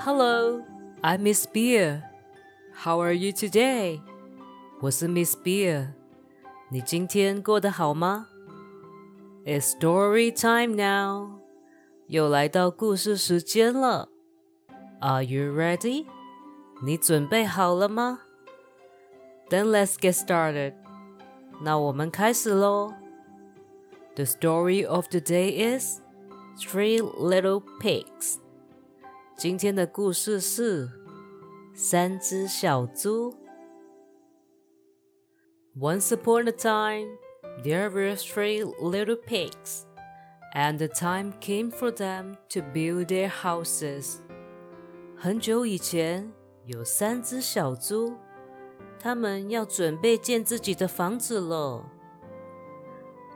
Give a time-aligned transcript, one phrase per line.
[0.00, 0.62] Hello,
[1.02, 2.02] I'm Miss Beer.
[2.84, 4.00] How are you today?
[4.80, 5.88] 我是 Miss Beer。
[6.70, 8.28] 你今天过得好吗？
[9.44, 11.40] It's story time now.
[12.08, 14.08] 又来到故事时间了。
[15.00, 16.06] Are you ready?
[16.82, 18.20] 你准备好了吗？
[19.48, 20.74] Then let's get started.
[21.62, 22.92] 那我们开始喽。
[24.14, 26.00] The story of the day is
[26.58, 28.38] Three Little Pigs.
[29.40, 30.88] 今天的故事是
[31.74, 33.34] 三只小猪。
[35.78, 37.18] Once upon a time,
[37.62, 39.82] there were three little pigs,
[40.54, 44.20] and the time came for them to build their houses.
[45.16, 46.32] 很久以前，
[46.64, 48.14] 有三只小猪，
[48.98, 51.84] 他们要准备建自己的房子了。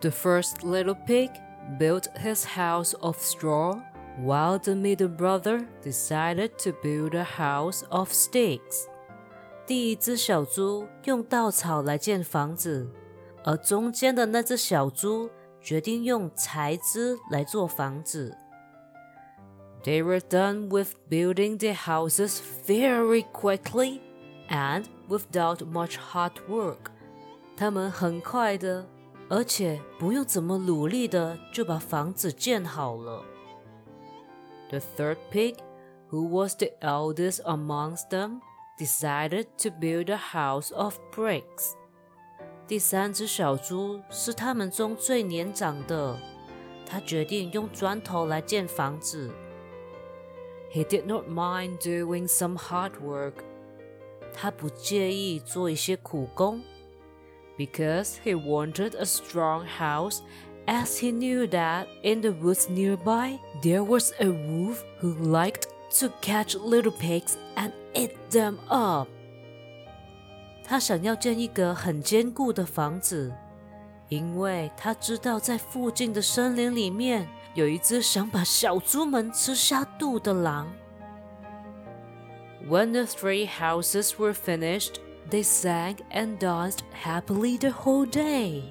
[0.00, 1.30] The first little pig
[1.78, 3.80] built his house of straw
[4.22, 8.86] while the middle brother decided to build a house of sticks.
[9.66, 12.90] 第一只小猪用稻草来建房子，
[13.44, 15.30] 而中间的那只小猪
[15.60, 18.36] 决定用柴枝来做房子。
[19.82, 24.00] They were done with building their houses very quickly
[24.48, 26.90] and without much hard work.
[27.56, 28.86] 他们很快的，
[29.28, 33.22] 而且不用怎么努力的就把房子建好了。
[34.70, 35.56] the third pig,
[36.10, 38.40] who was the eldest amongst them,
[38.78, 41.74] decided to build a house of bricks.
[42.66, 46.16] 第三只小猪是他们中最年长的，
[46.86, 49.30] 他决定用砖头来建房子。
[50.72, 53.34] He did not mind doing some hard work.
[54.32, 56.62] 他不介意做一些苦工，
[57.56, 60.20] because he wanted a strong house
[60.68, 65.66] as he knew that in the woods nearby there was a wolf who liked
[65.98, 69.08] to catch little pigs and eat them up.
[70.64, 73.32] 他想要建一个很坚固的房子，
[74.08, 80.72] 因为他知道在附近的森林里面有一只想把小猪们吃下肚的狼。
[82.66, 84.94] When the three houses were finished,
[85.30, 88.62] they sang and danced happily the whole day.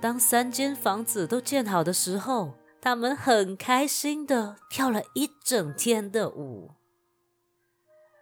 [0.00, 6.70] 当三间房子都建好的时候，他们很开心的跳了一整天的舞。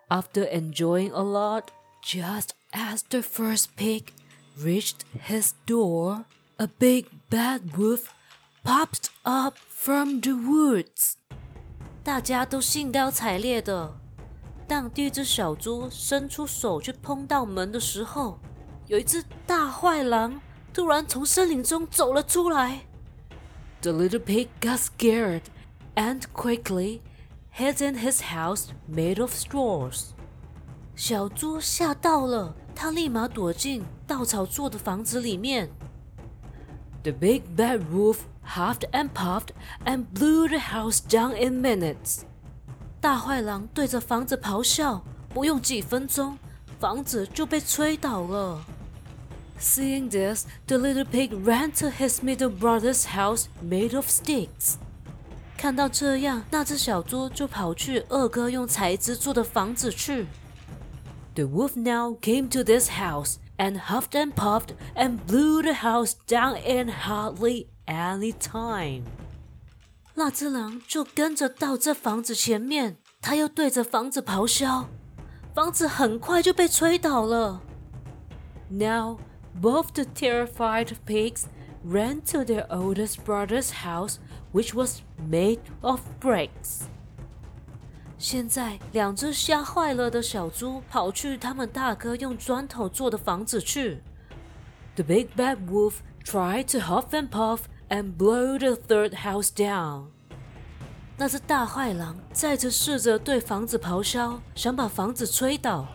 [0.09, 1.65] After enjoying a lot,
[2.03, 4.07] just as the first pig
[4.59, 6.25] reached his door,
[6.57, 8.07] a big bad wolf
[8.65, 11.15] popped up from the woods.
[12.03, 13.95] 大家都兴高采烈的。
[14.67, 18.41] 当第一只小猪伸出手去碰到门的时候，
[18.87, 20.41] 有一只大坏狼
[20.78, 22.82] 突然从森林中走了出来。
[23.82, 25.44] The little pig got scared
[25.96, 27.02] and quickly
[27.56, 30.12] hid in his house made of straws.
[30.96, 35.70] 小猪吓到了，它立马躲进稻草做的房子里面。
[37.04, 39.50] The big bad wolf huffed and puffed
[39.86, 42.22] and blew the house down in minutes.
[43.02, 45.04] 大坏狼对着房子咆哮，
[45.34, 46.38] 不用几分钟，
[46.80, 48.64] 房子就被吹倒了。
[49.60, 54.76] Seeing this, the little pig ran to his middle brother's house made of sticks.
[55.58, 60.28] 看到这样，那只小猪就跑去二哥用柴枝做的房子去。
[61.36, 66.58] The wolf now came to this house and huffed and puffed and blew the house down
[66.58, 69.04] in hardly any time.
[70.16, 74.90] 那只狼就跟着到这房子前面，他又对着房子咆哮，
[75.56, 77.62] 房子很快就被吹倒了。
[78.70, 79.20] Now
[79.60, 81.48] both the terrified pigs
[81.84, 84.18] ran to their oldest brother's house,
[84.52, 86.84] which was made of bricks.
[88.18, 94.02] 现在，两只吓坏了的小猪跑去他们大哥用砖头做的房子去。
[94.96, 100.06] The big bad wolf tried to huff and puff and blow the third house down.
[101.18, 105.88] 那只大坏狼再次试着对房子咆哮，想把房子吹倒，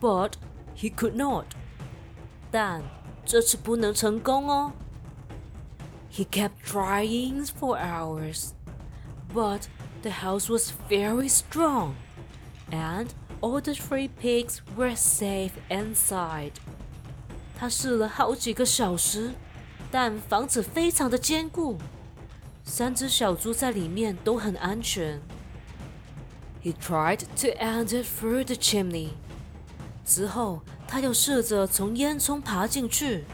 [0.00, 0.32] but
[0.76, 1.44] he could not.
[2.56, 2.82] 但
[3.24, 4.72] 这次不能成功哦。
[6.12, 8.50] He kept trying for hours,
[9.32, 9.62] but
[10.02, 11.94] the house was very strong,
[12.70, 13.08] and
[13.40, 16.52] all the three pigs were safe inside.
[17.58, 19.32] 他试了好几个小时，
[19.90, 21.78] 但房子非常的坚固，
[22.64, 25.20] 三只小猪在里面都很安全。
[26.62, 29.10] He tried to enter through the chimney.
[30.06, 33.24] 之后，他又试着从烟囱爬进去，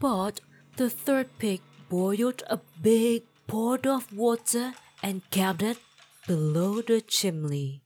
[0.00, 0.36] but
[0.76, 5.78] the third pig boiled a big pot of water and kept it
[6.26, 7.80] below the chimney。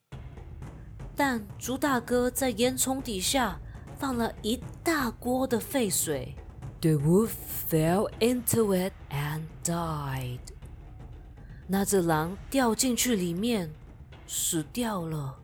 [1.16, 3.60] 但猪大哥在烟囱底下
[3.98, 6.36] 放了一大锅的沸水。
[6.80, 7.32] The wolf
[7.68, 10.38] fell into it and died。
[11.66, 13.74] 那只狼掉进去里面，
[14.28, 15.40] 死掉了。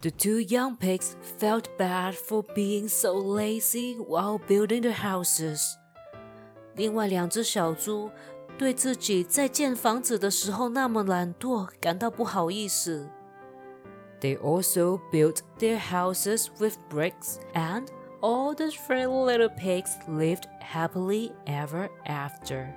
[0.00, 5.76] The two young pigs felt bad for being so lazy while building the houses。
[6.74, 8.10] 另外两只小猪
[8.58, 13.08] 对自己在建房子的时候那么懒惰感到不好意思。
[14.20, 17.88] They also built their houses with bricks, and
[18.20, 22.72] all the three little pigs lived happily ever after.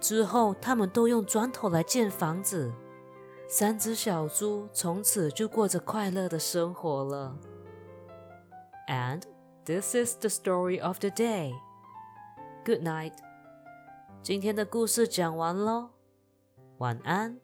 [0.00, 2.72] 之后，他们都用砖头来建房子。
[3.52, 7.36] 三只小猪从此就过着快乐的生活了。
[8.86, 9.22] And
[9.64, 11.54] this is the story of the day.
[12.64, 13.14] Good night.
[14.22, 15.90] 今天的故事讲完喽，
[16.78, 17.38] 晚安。